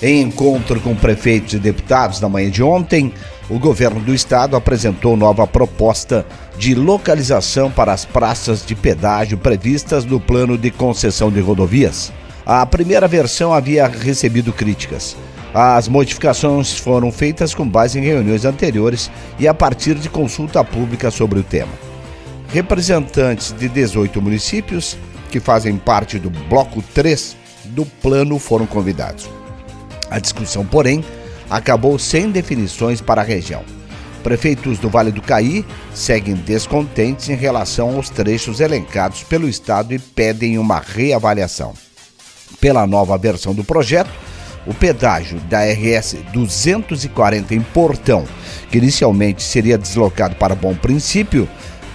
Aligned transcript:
Em 0.00 0.22
encontro 0.22 0.80
com 0.80 0.94
prefeitos 0.94 1.54
e 1.54 1.58
deputados 1.58 2.20
na 2.20 2.28
manhã 2.28 2.48
de 2.50 2.62
ontem, 2.62 3.12
o 3.50 3.58
governo 3.58 3.98
do 3.98 4.14
estado 4.14 4.54
apresentou 4.54 5.16
nova 5.16 5.44
proposta 5.44 6.24
de 6.56 6.72
localização 6.72 7.68
para 7.68 7.92
as 7.92 8.04
praças 8.04 8.64
de 8.64 8.76
pedágio 8.76 9.36
previstas 9.36 10.04
no 10.04 10.20
plano 10.20 10.56
de 10.56 10.70
concessão 10.70 11.32
de 11.32 11.40
rodovias. 11.40 12.12
A 12.46 12.64
primeira 12.64 13.08
versão 13.08 13.52
havia 13.52 13.88
recebido 13.88 14.52
críticas. 14.52 15.16
As 15.52 15.88
modificações 15.88 16.78
foram 16.78 17.10
feitas 17.10 17.52
com 17.52 17.66
base 17.66 17.98
em 17.98 18.02
reuniões 18.02 18.44
anteriores 18.44 19.10
e 19.38 19.48
a 19.48 19.54
partir 19.54 19.96
de 19.96 20.08
consulta 20.08 20.62
pública 20.62 21.10
sobre 21.10 21.40
o 21.40 21.42
tema. 21.42 21.72
Representantes 22.52 23.52
de 23.52 23.68
18 23.68 24.22
municípios 24.22 24.96
que 25.30 25.40
fazem 25.40 25.76
parte 25.76 26.18
do 26.18 26.30
bloco 26.30 26.82
3 26.94 27.36
do 27.64 27.84
plano 27.84 28.38
foram 28.38 28.66
convidados. 28.66 29.37
A 30.10 30.18
discussão, 30.18 30.64
porém, 30.64 31.04
acabou 31.50 31.98
sem 31.98 32.30
definições 32.30 33.00
para 33.00 33.20
a 33.20 33.24
região. 33.24 33.62
Prefeitos 34.22 34.78
do 34.78 34.88
Vale 34.88 35.12
do 35.12 35.22
Caí 35.22 35.64
seguem 35.94 36.34
descontentes 36.34 37.28
em 37.28 37.36
relação 37.36 37.96
aos 37.96 38.10
trechos 38.10 38.60
elencados 38.60 39.22
pelo 39.22 39.48
Estado 39.48 39.94
e 39.94 39.98
pedem 39.98 40.58
uma 40.58 40.80
reavaliação. 40.80 41.72
Pela 42.60 42.86
nova 42.86 43.16
versão 43.16 43.54
do 43.54 43.62
projeto, 43.62 44.10
o 44.66 44.74
pedágio 44.74 45.38
da 45.40 45.60
RS 45.64 46.16
240 46.32 47.54
em 47.54 47.60
Portão, 47.60 48.24
que 48.70 48.78
inicialmente 48.78 49.42
seria 49.42 49.78
deslocado 49.78 50.34
para 50.36 50.54
Bom 50.54 50.74
Princípio, 50.74 51.48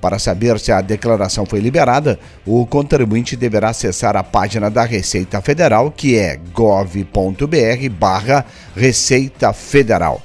Para 0.00 0.18
saber 0.18 0.60
se 0.60 0.70
a 0.70 0.80
declaração 0.80 1.46
foi 1.46 1.60
liberada, 1.60 2.18
o 2.44 2.66
contribuinte 2.66 3.36
deverá 3.36 3.70
acessar 3.70 4.16
a 4.16 4.22
página 4.22 4.70
da 4.70 4.84
Receita 4.84 5.40
Federal, 5.40 5.90
que 5.90 6.16
é 6.16 6.38
gov.br 6.52 7.90
barra 7.98 8.44
Receita 8.74 9.52
Federal. 9.52 10.20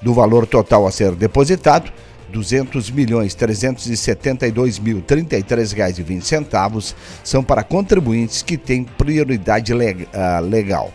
Do 0.00 0.14
valor 0.14 0.46
total 0.46 0.86
a 0.86 0.92
ser 0.92 1.12
depositado, 1.12 1.92
200 2.32 2.90
milhões 2.90 3.34
372 3.34 4.78
mil 4.78 5.00
33 5.00 5.72
reais 5.72 5.98
e 5.98 6.02
20 6.02 6.22
centavos 6.22 6.94
são 7.24 7.42
para 7.42 7.62
contribuintes 7.62 8.42
que 8.42 8.56
têm 8.56 8.84
prioridade 8.84 9.72
ah, 10.12 10.40
legal, 10.40 10.92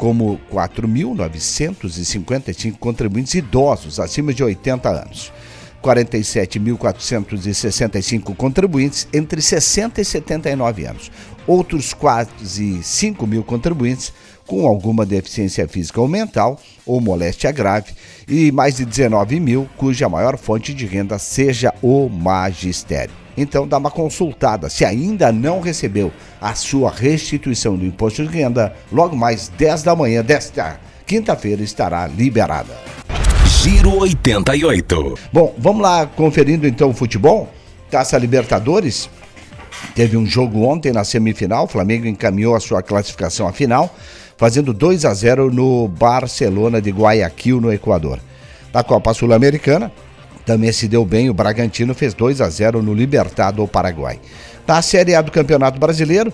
como 0.00 0.40
4.955 0.50 2.78
contribuintes 2.78 3.34
idosos 3.34 4.00
acima 4.00 4.32
de 4.32 4.42
80 4.42 4.88
anos. 4.88 5.30
47.465 5.82 8.34
contribuintes 8.34 9.06
entre 9.12 9.42
60 9.42 10.00
e 10.00 10.04
79 10.04 10.86
anos. 10.86 11.12
Outros 11.46 11.92
quase 11.92 12.82
5 12.82 13.26
mil 13.26 13.44
contribuintes 13.44 14.10
com 14.46 14.66
alguma 14.66 15.04
deficiência 15.04 15.68
física 15.68 16.00
ou 16.00 16.08
mental 16.08 16.58
ou 16.86 16.98
moléstia 16.98 17.52
grave 17.52 17.92
e 18.26 18.50
mais 18.50 18.76
de 18.76 18.86
19 18.86 19.38
mil 19.38 19.68
cuja 19.76 20.08
maior 20.08 20.38
fonte 20.38 20.72
de 20.72 20.86
renda 20.86 21.18
seja 21.18 21.74
o 21.82 22.08
magistério. 22.08 23.12
Então 23.40 23.66
dá 23.66 23.78
uma 23.78 23.90
consultada. 23.90 24.68
Se 24.68 24.84
ainda 24.84 25.32
não 25.32 25.60
recebeu 25.60 26.12
a 26.40 26.54
sua 26.54 26.90
restituição 26.90 27.74
do 27.74 27.86
imposto 27.86 28.22
de 28.22 28.28
renda, 28.28 28.74
logo 28.92 29.16
mais 29.16 29.48
10 29.56 29.82
da 29.82 29.96
manhã 29.96 30.22
desta 30.22 30.78
quinta-feira 31.06 31.62
estará 31.62 32.06
liberada. 32.06 32.76
Giro 33.62 33.98
88. 33.98 35.18
Bom, 35.32 35.54
vamos 35.56 35.82
lá 35.82 36.06
conferindo 36.06 36.66
então 36.66 36.90
o 36.90 36.94
futebol. 36.94 37.48
Taça 37.90 38.18
Libertadores. 38.18 39.08
Teve 39.94 40.18
um 40.18 40.26
jogo 40.26 40.62
ontem 40.62 40.92
na 40.92 41.02
semifinal. 41.02 41.64
O 41.64 41.68
Flamengo 41.68 42.06
encaminhou 42.06 42.54
a 42.54 42.60
sua 42.60 42.82
classificação 42.82 43.48
à 43.48 43.52
final, 43.52 43.94
fazendo 44.36 44.74
2 44.74 45.06
a 45.06 45.14
0 45.14 45.50
no 45.50 45.88
Barcelona 45.88 46.80
de 46.80 46.90
Guayaquil, 46.90 47.60
no 47.60 47.72
Equador. 47.72 48.20
Na 48.72 48.84
Copa 48.84 49.14
Sul-Americana, 49.14 49.90
também 50.50 50.72
se 50.72 50.88
deu 50.88 51.04
bem. 51.04 51.30
O 51.30 51.34
Bragantino 51.34 51.94
fez 51.94 52.12
2 52.12 52.40
a 52.40 52.48
0 52.48 52.82
no 52.82 52.92
Libertado 52.92 53.66
Paraguai. 53.68 54.18
Na 54.66 54.82
Série 54.82 55.14
A 55.14 55.22
do 55.22 55.30
Campeonato 55.30 55.78
Brasileiro, 55.78 56.32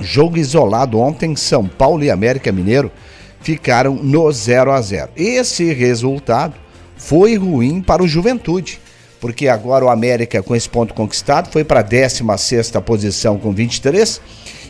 jogo 0.00 0.36
isolado 0.36 0.98
ontem, 0.98 1.36
São 1.36 1.68
Paulo 1.68 2.02
e 2.02 2.10
América 2.10 2.50
Mineiro 2.50 2.90
ficaram 3.40 3.94
no 3.94 4.32
0 4.32 4.72
a 4.72 4.82
0. 4.82 5.10
Esse 5.16 5.72
resultado 5.72 6.54
foi 6.96 7.36
ruim 7.36 7.80
para 7.80 8.02
o 8.02 8.08
Juventude, 8.08 8.80
porque 9.20 9.46
agora 9.46 9.84
o 9.84 9.88
América, 9.88 10.42
com 10.42 10.56
esse 10.56 10.68
ponto 10.68 10.92
conquistado, 10.92 11.48
foi 11.52 11.62
para 11.62 11.78
a 11.78 11.84
16 11.84 12.72
posição 12.84 13.38
com 13.38 13.52
23 13.52 14.20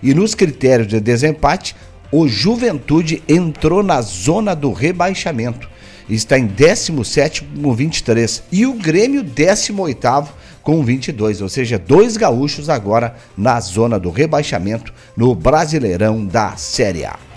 e 0.02 0.12
nos 0.12 0.34
critérios 0.34 0.88
de 0.88 1.00
desempate, 1.00 1.74
o 2.12 2.28
Juventude 2.28 3.22
entrou 3.26 3.82
na 3.82 4.02
zona 4.02 4.54
do 4.54 4.72
rebaixamento. 4.72 5.77
Está 6.08 6.38
em 6.38 6.46
17 6.46 7.42
com 7.62 7.74
23 7.74 8.42
e 8.50 8.66
o 8.66 8.74
Grêmio 8.74 9.22
18 9.22 10.28
com 10.62 10.82
22, 10.84 11.40
ou 11.40 11.48
seja, 11.48 11.78
dois 11.78 12.16
gaúchos 12.16 12.68
agora 12.68 13.16
na 13.36 13.58
zona 13.60 13.98
do 13.98 14.10
rebaixamento 14.10 14.92
no 15.16 15.34
Brasileirão 15.34 16.24
da 16.24 16.56
Série 16.56 17.04
A. 17.04 17.27